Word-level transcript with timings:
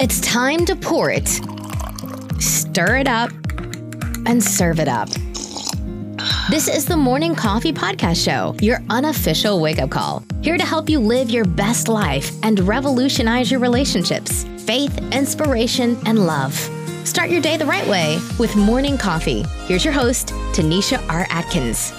It's 0.00 0.20
time 0.20 0.64
to 0.66 0.76
pour 0.76 1.10
it, 1.10 1.26
stir 2.38 2.98
it 2.98 3.08
up, 3.08 3.32
and 4.26 4.40
serve 4.40 4.78
it 4.78 4.86
up. 4.86 5.08
This 6.48 6.68
is 6.68 6.86
the 6.86 6.96
Morning 6.96 7.34
Coffee 7.34 7.72
Podcast 7.72 8.24
Show, 8.24 8.54
your 8.62 8.80
unofficial 8.90 9.60
wake 9.60 9.80
up 9.80 9.90
call. 9.90 10.22
Here 10.40 10.56
to 10.56 10.64
help 10.64 10.88
you 10.88 11.00
live 11.00 11.30
your 11.30 11.44
best 11.44 11.88
life 11.88 12.30
and 12.44 12.60
revolutionize 12.60 13.50
your 13.50 13.58
relationships, 13.58 14.44
faith, 14.58 14.96
inspiration, 15.12 15.98
and 16.06 16.24
love. 16.24 16.54
Start 17.04 17.28
your 17.28 17.40
day 17.40 17.56
the 17.56 17.66
right 17.66 17.88
way 17.88 18.20
with 18.38 18.54
Morning 18.54 18.98
Coffee. 18.98 19.42
Here's 19.66 19.84
your 19.84 19.94
host, 19.94 20.28
Tanisha 20.52 21.04
R. 21.08 21.26
Atkins. 21.28 21.92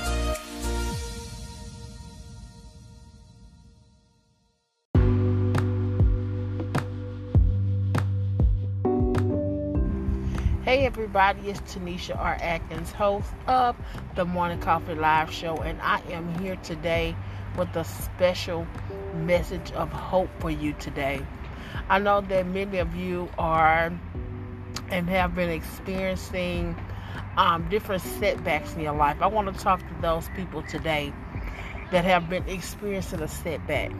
Hey 10.69 10.86
everybody, 10.86 11.50
it's 11.50 11.61
Tanisha 11.61 12.15
R. 12.15 12.37
Atkins, 12.39 12.91
host 12.91 13.33
of 13.47 13.75
the 14.14 14.23
Morning 14.23 14.60
Coffee 14.60 14.93
Live 14.93 15.32
Show, 15.32 15.57
and 15.57 15.82
I 15.82 16.00
am 16.11 16.37
here 16.37 16.57
today 16.57 17.15
with 17.57 17.75
a 17.75 17.83
special 17.83 18.68
message 19.15 19.71
of 19.71 19.91
hope 19.91 20.29
for 20.39 20.51
you 20.51 20.74
today. 20.74 21.25
I 21.89 21.97
know 21.97 22.21
that 22.21 22.46
many 22.46 22.77
of 22.77 22.96
you 22.96 23.29
are 23.39 23.91
and 24.91 25.10
have 25.10 25.33
been 25.33 25.50
experiencing 25.50 26.75
um, 27.36 27.68
different 27.69 28.04
setbacks 28.04 28.75
in 28.75 28.82
your 28.82 28.93
life. 28.93 29.18
I 29.24 29.25
want 29.25 29.51
to 29.51 29.60
talk 29.60 29.79
to 29.79 30.01
those 30.01 30.29
people 30.36 30.61
today 30.61 31.11
that 31.91 32.05
have 32.05 32.30
been 32.30 32.47
experiencing 32.47 33.22
a 33.22 33.27
setback. 33.27 33.91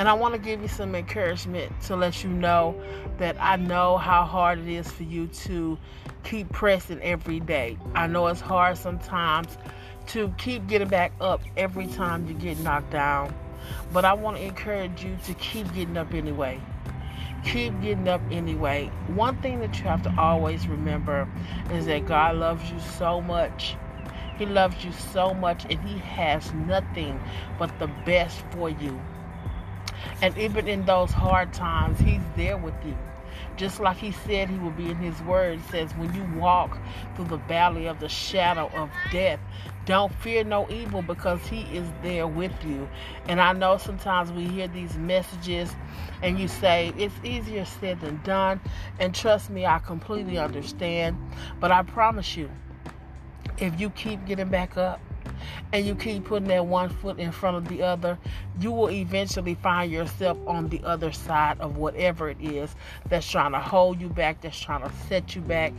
And 0.00 0.08
I 0.08 0.14
want 0.14 0.32
to 0.32 0.40
give 0.40 0.62
you 0.62 0.68
some 0.68 0.94
encouragement 0.94 1.78
to 1.82 1.94
let 1.94 2.24
you 2.24 2.30
know 2.30 2.74
that 3.18 3.36
I 3.38 3.56
know 3.56 3.98
how 3.98 4.24
hard 4.24 4.58
it 4.60 4.66
is 4.66 4.90
for 4.90 5.02
you 5.02 5.26
to 5.26 5.76
keep 6.22 6.50
pressing 6.52 7.02
every 7.02 7.38
day. 7.38 7.76
I 7.94 8.06
know 8.06 8.26
it's 8.28 8.40
hard 8.40 8.78
sometimes 8.78 9.58
to 10.06 10.32
keep 10.38 10.66
getting 10.68 10.88
back 10.88 11.12
up 11.20 11.42
every 11.54 11.86
time 11.86 12.26
you 12.26 12.32
get 12.32 12.58
knocked 12.60 12.92
down. 12.92 13.34
But 13.92 14.06
I 14.06 14.14
want 14.14 14.38
to 14.38 14.42
encourage 14.42 15.04
you 15.04 15.18
to 15.26 15.34
keep 15.34 15.70
getting 15.74 15.98
up 15.98 16.14
anyway. 16.14 16.62
Keep 17.44 17.82
getting 17.82 18.08
up 18.08 18.22
anyway. 18.30 18.90
One 19.08 19.36
thing 19.42 19.60
that 19.60 19.76
you 19.76 19.84
have 19.84 20.02
to 20.04 20.14
always 20.16 20.66
remember 20.66 21.28
is 21.74 21.84
that 21.84 22.06
God 22.06 22.36
loves 22.36 22.70
you 22.70 22.80
so 22.96 23.20
much. 23.20 23.76
He 24.38 24.46
loves 24.46 24.82
you 24.82 24.92
so 24.92 25.34
much, 25.34 25.66
and 25.68 25.78
He 25.80 25.98
has 25.98 26.54
nothing 26.54 27.20
but 27.58 27.78
the 27.78 27.88
best 28.06 28.42
for 28.52 28.70
you. 28.70 28.98
And 30.22 30.36
even 30.38 30.68
in 30.68 30.84
those 30.84 31.10
hard 31.10 31.52
times, 31.52 31.98
He's 32.00 32.22
there 32.36 32.56
with 32.56 32.74
you. 32.84 32.96
Just 33.56 33.80
like 33.80 33.96
He 33.96 34.12
said 34.12 34.48
He 34.48 34.58
will 34.58 34.70
be 34.70 34.90
in 34.90 34.96
His 34.96 35.20
Word. 35.22 35.60
Says, 35.70 35.92
When 35.92 36.12
you 36.14 36.24
walk 36.38 36.78
through 37.14 37.26
the 37.26 37.36
valley 37.36 37.86
of 37.86 38.00
the 38.00 38.08
shadow 38.08 38.70
of 38.74 38.90
death, 39.10 39.40
don't 39.86 40.12
fear 40.14 40.44
no 40.44 40.68
evil 40.70 41.02
because 41.02 41.46
He 41.46 41.62
is 41.76 41.86
there 42.02 42.26
with 42.26 42.52
you. 42.64 42.88
And 43.28 43.40
I 43.40 43.52
know 43.52 43.76
sometimes 43.76 44.30
we 44.32 44.44
hear 44.44 44.68
these 44.68 44.96
messages 44.96 45.74
and 46.22 46.38
you 46.38 46.48
say, 46.48 46.92
It's 46.96 47.14
easier 47.24 47.64
said 47.64 48.00
than 48.00 48.20
done. 48.22 48.60
And 48.98 49.14
trust 49.14 49.50
me, 49.50 49.66
I 49.66 49.78
completely 49.78 50.38
understand. 50.38 51.18
But 51.58 51.72
I 51.72 51.82
promise 51.82 52.36
you, 52.36 52.50
if 53.58 53.78
you 53.78 53.90
keep 53.90 54.24
getting 54.26 54.48
back 54.48 54.76
up, 54.76 55.00
and 55.72 55.86
you 55.86 55.94
keep 55.94 56.24
putting 56.24 56.48
that 56.48 56.66
one 56.66 56.88
foot 56.88 57.18
in 57.18 57.32
front 57.32 57.56
of 57.56 57.68
the 57.68 57.82
other, 57.82 58.18
you 58.60 58.70
will 58.70 58.90
eventually 58.90 59.54
find 59.54 59.90
yourself 59.90 60.38
on 60.46 60.68
the 60.68 60.80
other 60.84 61.12
side 61.12 61.60
of 61.60 61.76
whatever 61.76 62.28
it 62.28 62.40
is 62.40 62.74
that's 63.08 63.28
trying 63.28 63.52
to 63.52 63.60
hold 63.60 64.00
you 64.00 64.08
back, 64.08 64.40
that's 64.40 64.58
trying 64.58 64.82
to 64.82 64.90
set 65.08 65.34
you 65.34 65.40
back. 65.42 65.72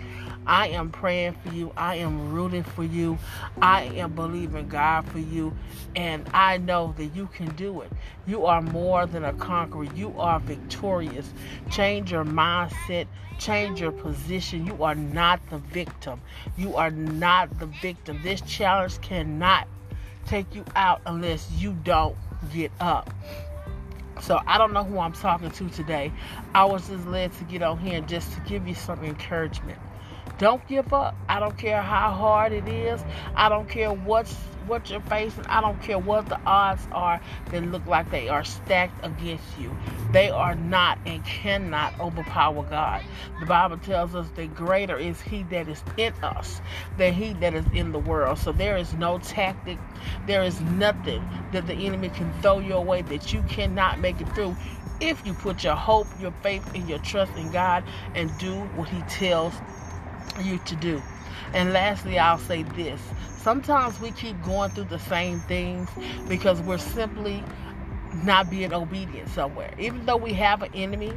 I 0.47 0.69
am 0.69 0.89
praying 0.89 1.35
for 1.43 1.53
you. 1.53 1.71
I 1.77 1.95
am 1.95 2.31
rooting 2.31 2.63
for 2.63 2.83
you. 2.83 3.17
I 3.61 3.83
am 3.83 4.13
believing 4.13 4.67
God 4.67 5.07
for 5.07 5.19
you. 5.19 5.53
And 5.95 6.27
I 6.33 6.57
know 6.57 6.93
that 6.97 7.15
you 7.15 7.27
can 7.27 7.53
do 7.55 7.81
it. 7.81 7.91
You 8.25 8.45
are 8.45 8.61
more 8.61 9.05
than 9.05 9.23
a 9.23 9.33
conqueror. 9.33 9.83
You 9.95 10.13
are 10.17 10.39
victorious. 10.39 11.31
Change 11.69 12.11
your 12.11 12.25
mindset. 12.25 13.07
Change 13.37 13.81
your 13.81 13.91
position. 13.91 14.65
You 14.65 14.83
are 14.83 14.95
not 14.95 15.39
the 15.49 15.57
victim. 15.57 16.21
You 16.57 16.75
are 16.75 16.91
not 16.91 17.59
the 17.59 17.65
victim. 17.65 18.19
This 18.23 18.41
challenge 18.41 19.01
cannot 19.01 19.50
take 20.25 20.53
you 20.55 20.63
out 20.75 21.01
unless 21.05 21.49
you 21.51 21.73
don't 21.83 22.15
get 22.53 22.71
up. 22.79 23.09
So 24.21 24.39
I 24.45 24.57
don't 24.57 24.73
know 24.73 24.83
who 24.83 24.99
I'm 24.99 25.13
talking 25.13 25.49
to 25.49 25.69
today. 25.69 26.11
I 26.53 26.65
was 26.65 26.87
just 26.87 27.07
led 27.07 27.33
to 27.33 27.43
get 27.45 27.63
on 27.63 27.79
here 27.79 28.01
just 28.01 28.33
to 28.33 28.39
give 28.41 28.67
you 28.67 28.75
some 28.75 29.03
encouragement. 29.03 29.79
Don't 30.41 30.67
give 30.67 30.91
up. 30.91 31.15
I 31.29 31.39
don't 31.39 31.55
care 31.55 31.83
how 31.83 32.09
hard 32.09 32.51
it 32.51 32.67
is. 32.67 32.99
I 33.35 33.47
don't 33.47 33.69
care 33.69 33.93
what's 33.93 34.33
what 34.65 34.89
you're 34.89 34.99
facing. 35.01 35.45
I 35.45 35.61
don't 35.61 35.79
care 35.83 35.99
what 35.99 36.29
the 36.29 36.39
odds 36.47 36.81
are 36.91 37.21
that 37.51 37.63
look 37.65 37.85
like 37.85 38.09
they 38.09 38.27
are 38.27 38.43
stacked 38.43 39.05
against 39.05 39.45
you. 39.59 39.71
They 40.11 40.31
are 40.31 40.55
not 40.55 40.97
and 41.05 41.23
cannot 41.23 41.99
overpower 41.99 42.63
God. 42.63 43.03
The 43.39 43.45
Bible 43.45 43.77
tells 43.77 44.15
us 44.15 44.27
that 44.35 44.55
greater 44.55 44.97
is 44.97 45.21
He 45.21 45.43
that 45.43 45.67
is 45.67 45.83
in 45.97 46.13
us 46.23 46.59
than 46.97 47.13
He 47.13 47.33
that 47.33 47.53
is 47.53 47.65
in 47.71 47.91
the 47.91 47.99
world. 47.99 48.39
So 48.39 48.51
there 48.51 48.77
is 48.77 48.95
no 48.95 49.19
tactic, 49.19 49.77
there 50.25 50.41
is 50.41 50.59
nothing 50.61 51.23
that 51.51 51.67
the 51.67 51.75
enemy 51.75 52.09
can 52.09 52.33
throw 52.41 52.57
your 52.57 52.83
way 52.83 53.03
that 53.03 53.31
you 53.31 53.43
cannot 53.43 53.99
make 53.99 54.19
it 54.19 54.29
through 54.33 54.57
if 54.99 55.23
you 55.23 55.33
put 55.35 55.63
your 55.63 55.75
hope, 55.75 56.07
your 56.19 56.33
faith, 56.41 56.67
and 56.73 56.89
your 56.89 56.99
trust 56.99 57.35
in 57.35 57.51
God 57.51 57.83
and 58.15 58.35
do 58.39 58.55
what 58.75 58.89
He 58.89 59.01
tells 59.03 59.53
you 60.39 60.59
to 60.59 60.75
do. 60.75 61.01
And 61.53 61.73
lastly, 61.73 62.19
I'll 62.19 62.37
say 62.37 62.63
this 62.63 63.01
sometimes 63.37 63.99
we 63.99 64.11
keep 64.11 64.41
going 64.43 64.69
through 64.69 64.85
the 64.85 64.99
same 64.99 65.39
things 65.41 65.89
because 66.27 66.61
we're 66.61 66.77
simply 66.77 67.43
not 68.23 68.49
being 68.49 68.73
obedient 68.73 69.29
somewhere. 69.29 69.73
Even 69.79 70.05
though 70.05 70.17
we 70.17 70.33
have 70.33 70.61
an 70.61 70.71
enemy 70.73 71.13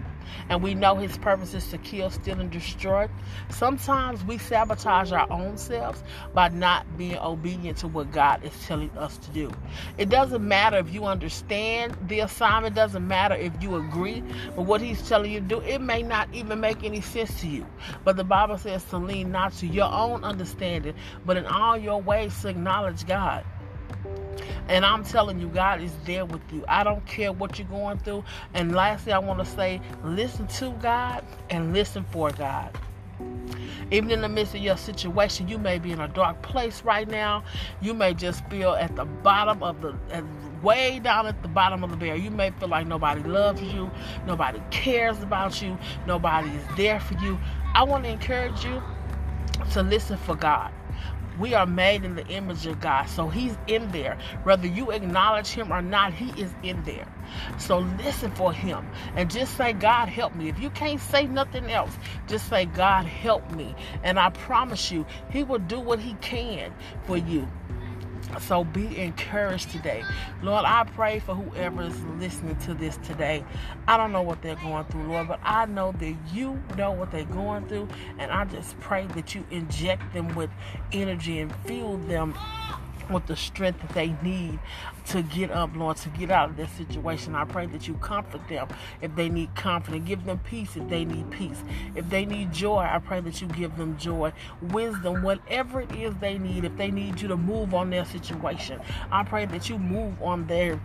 and 0.49 0.63
we 0.63 0.75
know 0.75 0.97
his 0.97 1.17
purpose 1.19 1.55
is 1.55 1.69
to 1.69 1.79
kill, 1.79 2.11
steal, 2.11 2.41
and 2.41 2.51
destroy, 2.51 3.09
sometimes 3.51 4.25
we 4.25 4.39
sabotage 4.39 5.13
our 5.13 5.31
own 5.31 5.57
selves 5.57 6.03
by 6.33 6.49
not 6.49 6.97
being 6.97 7.19
obedient 7.19 7.79
to 7.79 7.89
what 7.89 8.11
God 8.13 8.45
is 8.45 8.53
telling 8.67 8.91
us 8.97 9.19
to 9.19 9.31
do. 9.31 9.51
It 9.99 10.09
doesn't 10.09 10.47
matter 10.47 10.79
if 10.79 10.93
you 10.93 11.05
understand 11.05 11.97
the 12.09 12.21
assignment, 12.21 12.75
doesn't 12.75 13.07
matter 13.07 13.35
if 13.35 13.53
you 13.61 13.77
agree 13.77 14.23
with 14.57 14.67
what 14.67 14.81
he's 14.81 15.07
telling 15.09 15.31
you 15.33 15.41
to 15.41 15.47
do. 15.47 15.61
It 15.61 15.81
may 15.81 16.03
not 16.03 16.29
even 16.33 16.61
make 16.61 16.85
any 16.85 17.01
sense 17.01 17.41
to 17.41 17.49
you. 17.49 17.67
But 18.05 18.17
the 18.17 18.25
Bible 18.25 18.59
says 18.59 18.85
to 18.85 18.99
lean 18.99 19.31
not 19.31 19.53
to 19.55 19.67
your 19.67 19.93
own 19.93 20.25
understanding, 20.25 20.95
but 21.27 21.37
in 21.37 21.47
all 21.47 21.77
your 21.77 22.01
ways 22.01 22.41
to 22.43 22.49
acknowledge 22.49 23.07
God. 23.07 23.45
And 24.69 24.85
I'm 24.85 25.05
telling 25.05 25.39
you, 25.39 25.49
God 25.49 25.81
is 25.81 25.93
there 26.05 26.25
with 26.25 26.43
you. 26.53 26.65
I 26.69 26.85
don't 26.85 27.05
care 27.07 27.33
what 27.33 27.59
you're 27.59 27.69
going 27.69 27.99
through. 27.99 28.25
And 28.55 28.75
lastly, 28.75 29.13
I 29.13 29.19
want 29.19 29.39
to 29.41 29.45
say 29.45 29.81
listen 30.03 30.47
to 30.49 30.71
God 30.83 31.25
and 31.51 31.73
listen 31.73 32.05
for 32.11 32.31
God. 32.31 32.77
Even 33.91 34.11
in 34.11 34.23
the 34.23 34.29
midst 34.29 34.55
of 34.55 34.61
your 34.61 34.77
situation, 34.77 35.47
you 35.47 35.59
may 35.59 35.79
be 35.79 35.93
in 35.93 36.01
a 36.01 36.09
dark 36.09 36.41
place 36.43 36.83
right 36.83 37.07
now. 37.07 37.45
You 37.81 37.95
may 37.95 38.15
just 38.15 38.45
feel 38.49 38.73
at 38.73 38.97
the 38.97 39.05
bottom 39.05 39.63
of 39.63 39.81
the, 39.83 39.95
way 40.63 40.99
down 40.99 41.27
at 41.27 41.43
the 41.43 41.49
bottom 41.49 41.85
of 41.85 41.91
the 41.91 41.97
barrel. 41.97 42.19
You 42.19 42.31
may 42.31 42.51
feel 42.51 42.69
like 42.69 42.87
nobody 42.87 43.23
loves 43.23 43.63
you, 43.63 43.91
nobody 44.27 44.61
cares 44.71 45.23
about 45.23 45.61
you, 45.61 45.79
nobody 46.07 46.49
is 46.49 46.65
there 46.77 46.99
for 46.99 47.15
you. 47.19 47.39
I 47.75 47.85
want 47.85 48.05
to 48.05 48.11
encourage 48.11 48.65
you 48.65 48.83
to 49.73 49.83
listen 49.83 50.17
for 50.17 50.35
God. 50.35 50.73
We 51.39 51.55
are 51.55 51.67
made 51.67 52.05
in 52.05 52.15
the 52.15 52.27
image 52.29 52.67
of 52.67 52.81
God. 52.81 53.09
So 53.09 53.29
He's 53.29 53.57
in 53.67 53.91
there. 53.91 54.19
Whether 54.45 54.67
you 54.67 54.91
acknowledge 54.91 55.49
Him 55.49 55.73
or 55.73 55.83
not, 55.83 56.13
He 56.13 56.31
is 56.41 56.51
in 56.63 56.83
there. 56.85 57.07
So 57.59 57.79
listen 57.99 58.31
for 58.33 58.53
Him 58.53 58.87
and 59.17 59.31
just 59.31 59.57
say, 59.57 59.73
God, 59.73 60.09
help 60.09 60.35
me. 60.35 60.49
If 60.49 60.59
you 60.61 60.71
can't 60.71 61.01
say 61.01 61.27
nothing 61.27 61.71
else, 61.71 61.97
just 62.27 62.49
say, 62.49 62.67
God, 62.67 63.07
help 63.07 63.51
me. 63.53 63.75
And 64.03 64.19
I 64.19 64.31
promise 64.31 64.91
you, 64.91 65.07
He 65.31 65.43
will 65.43 65.59
do 65.59 65.81
what 65.81 65.99
He 65.99 66.15
can 66.15 66.73
for 67.05 67.17
you. 67.17 67.49
So 68.41 68.65
be 68.65 68.99
encouraged 68.99 69.71
today. 69.71 70.03
Lord, 70.43 70.65
I 70.65 70.85
pray 70.85 71.21
for 71.21 71.35
whoever 71.35 71.83
is 71.83 72.01
listening 72.19 72.57
to 72.61 72.75
this 72.75 72.97
today. 72.99 73.45
I 73.87 73.97
don't 73.97 74.13
know 74.13 74.23
what 74.23 74.43
they're 74.43 74.57
going 74.57 74.85
through, 74.87 75.09
Lord, 75.09 75.29
but 75.29 75.41
I 75.43 75.67
know 75.67 75.93
that 75.93 76.15
you 76.33 76.61
know 76.77 76.93
what 76.93 77.11
they're 77.11 77.25
going 77.25 77.67
through. 77.69 77.89
And 78.19 78.31
I 78.31 78.45
just 78.45 78.79
pray 78.81 79.07
that 79.09 79.35
you 79.35 79.45
inject 79.51 80.13
them 80.13 80.35
with 80.35 80.51
energy 80.93 81.39
and 81.41 81.55
fuel 81.67 81.99
them 81.99 82.35
with 83.11 83.27
the 83.27 83.37
strength 83.37 83.81
that 83.83 83.95
they 83.95 84.15
need 84.23 84.59
to 85.07 85.23
get 85.23 85.51
up, 85.51 85.75
Lord, 85.77 85.97
to 85.99 86.09
get 86.11 86.31
out 86.31 86.51
of 86.51 86.57
this 86.57 86.71
situation. 86.73 87.35
I 87.35 87.45
pray 87.45 87.67
that 87.67 87.87
you 87.87 87.95
comfort 87.95 88.47
them 88.49 88.69
if 89.01 89.15
they 89.15 89.29
need 89.29 89.55
comfort, 89.55 89.95
and 89.95 90.07
give 90.07 90.25
them 90.25 90.39
peace 90.39 90.77
if 90.77 90.89
they 90.89 91.05
need 91.05 91.31
peace. 91.31 91.63
If 91.95 92.09
they 92.09 92.25
need 92.25 92.53
joy, 92.53 92.81
I 92.81 92.99
pray 92.99 93.21
that 93.21 93.41
you 93.41 93.49
give 93.49 93.77
them 93.77 93.97
joy, 93.99 94.33
wisdom, 94.61 95.23
whatever 95.23 95.81
it 95.81 95.93
is 95.93 96.15
they 96.17 96.39
need. 96.39 96.65
If 96.65 96.77
they 96.77 96.91
need 96.91 97.21
you 97.21 97.29
to 97.29 97.37
move 97.37 97.75
on 97.75 97.91
their 97.91 98.05
situation, 98.05 98.81
I 99.11 99.25
pray 99.25 99.47
that 99.47 99.69
you 99.69 99.79
move 99.79 100.21
on 100.23 100.47
their 100.47 100.81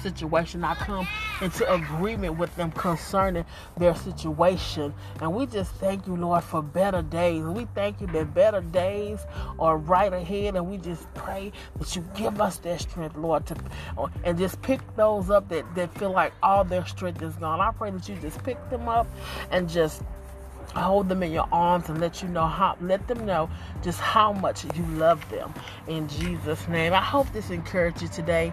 situation. 0.00 0.64
I 0.64 0.74
come 0.74 1.06
into 1.40 1.70
agreement 1.72 2.38
with 2.38 2.54
them 2.56 2.70
concerning 2.72 3.44
their 3.76 3.94
situation. 3.94 4.94
And 5.20 5.34
we 5.34 5.46
just 5.46 5.72
thank 5.74 6.06
you, 6.06 6.16
Lord, 6.16 6.44
for 6.44 6.62
better 6.62 7.02
days. 7.02 7.44
We 7.44 7.66
thank 7.74 8.00
you 8.00 8.06
that 8.08 8.34
better 8.34 8.60
days 8.60 9.20
are 9.58 9.76
right 9.76 10.12
ahead. 10.12 10.56
And 10.56 10.70
we 10.70 10.78
just 10.78 11.12
pray 11.14 11.52
that 11.78 11.96
you 11.96 12.04
give 12.14 12.40
us 12.40 12.58
that 12.58 12.80
strength, 12.80 13.16
Lord, 13.16 13.46
to 13.46 13.56
uh, 13.98 14.08
and 14.24 14.38
just 14.38 14.60
pick 14.62 14.80
those 14.96 15.30
up 15.30 15.48
that, 15.48 15.74
that 15.74 15.96
feel 15.98 16.12
like 16.12 16.32
all 16.42 16.64
their 16.64 16.86
strength 16.86 17.22
is 17.22 17.34
gone. 17.36 17.60
I 17.60 17.70
pray 17.72 17.90
that 17.90 18.08
you 18.08 18.16
just 18.16 18.42
pick 18.44 18.58
them 18.70 18.88
up 18.88 19.06
and 19.50 19.68
just 19.68 20.02
hold 20.70 21.08
them 21.08 21.22
in 21.22 21.32
your 21.32 21.48
arms 21.52 21.88
and 21.88 22.00
let 22.00 22.22
you 22.22 22.28
know 22.28 22.46
how 22.46 22.76
let 22.80 23.06
them 23.08 23.24
know 23.26 23.48
just 23.82 24.00
how 24.00 24.32
much 24.32 24.64
you 24.76 24.84
love 24.96 25.28
them 25.30 25.52
in 25.88 26.06
jesus 26.08 26.66
name 26.68 26.92
i 26.92 27.00
hope 27.00 27.30
this 27.32 27.50
encouraged 27.50 28.02
you 28.02 28.08
today 28.08 28.52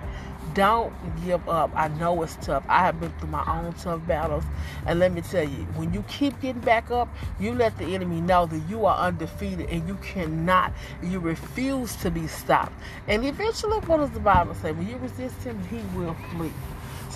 don't 0.53 0.93
give 1.25 1.47
up. 1.47 1.71
I 1.75 1.87
know 1.87 2.21
it's 2.23 2.35
tough. 2.37 2.63
I 2.67 2.79
have 2.79 2.99
been 2.99 3.11
through 3.19 3.29
my 3.29 3.43
own 3.47 3.73
tough 3.73 4.05
battles. 4.07 4.43
And 4.85 4.99
let 4.99 5.11
me 5.13 5.21
tell 5.21 5.43
you, 5.43 5.65
when 5.75 5.93
you 5.93 6.03
keep 6.07 6.39
getting 6.41 6.61
back 6.61 6.89
up, 6.91 7.09
you 7.39 7.53
let 7.53 7.77
the 7.77 7.85
enemy 7.93 8.21
know 8.21 8.45
that 8.45 8.61
you 8.69 8.85
are 8.85 8.97
undefeated 8.97 9.69
and 9.69 9.87
you 9.87 9.95
cannot, 9.95 10.73
you 11.03 11.19
refuse 11.19 11.95
to 11.97 12.11
be 12.11 12.27
stopped. 12.27 12.73
And 13.07 13.25
eventually, 13.25 13.77
what 13.79 13.97
does 13.97 14.11
the 14.11 14.19
Bible 14.19 14.55
say? 14.55 14.71
When 14.71 14.87
you 14.87 14.97
resist 14.97 15.41
him, 15.43 15.61
he 15.67 15.77
will 15.97 16.15
flee. 16.31 16.51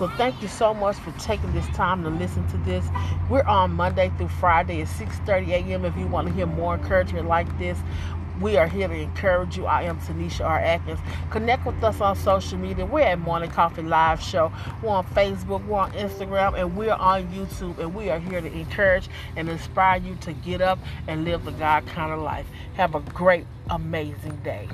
So 0.01 0.07
thank 0.18 0.42
you 0.42 0.48
so 0.48 0.74
much 0.74 0.95
for 0.95 1.12
taking 1.19 1.53
this 1.53 1.68
time 1.75 2.01
to 2.06 2.09
listen 2.09 2.48
to 2.48 2.57
this. 2.57 2.83
We're 3.30 3.44
on 3.44 3.74
Monday 3.74 4.12
through 4.18 4.30
Friday 4.30 4.81
at 4.81 4.88
6:30 4.88 5.50
a.m. 5.50 5.86
If 5.86 5.95
you 5.95 6.07
want 6.07 6.27
to 6.27 6.33
hear 6.33 6.48
more 6.48 6.74
encouragement 6.74 7.27
like 7.27 7.45
this, 7.59 7.77
we 8.42 8.57
are 8.57 8.65
here 8.65 8.88
to 8.88 8.95
encourage 8.95 9.57
you. 9.57 9.68
I 9.68 9.83
am 9.83 10.00
Tanisha 10.00 10.44
R. 10.44 10.57
Atkins. 10.57 11.00
Connect 11.30 11.68
with 11.68 11.83
us 11.83 12.01
on 12.01 12.15
social 12.15 12.57
media. 12.57 12.83
We're 12.83 13.01
at 13.01 13.19
Morning 13.19 13.51
Coffee 13.51 13.83
Live 13.83 14.19
Show. 14.19 14.51
We're 14.81 14.89
on 14.89 15.06
Facebook, 15.06 15.63
we're 15.68 15.77
on 15.77 15.92
Instagram, 15.92 16.57
and 16.57 16.75
we're 16.75 16.94
on 16.94 17.27
YouTube. 17.27 17.77
And 17.77 17.94
we 17.94 18.09
are 18.09 18.18
here 18.18 18.42
to 18.42 18.51
encourage 18.51 19.07
and 19.36 19.50
inspire 19.50 20.00
you 20.00 20.15
to 20.21 20.33
get 20.33 20.62
up 20.62 20.80
and 21.07 21.25
live 21.25 21.45
the 21.45 21.51
God 21.51 21.86
kind 21.86 22.12
of 22.12 22.21
life. 22.21 22.48
Have 22.74 22.95
a 22.95 23.01
great, 23.01 23.45
amazing 23.69 24.38
day. 24.38 24.68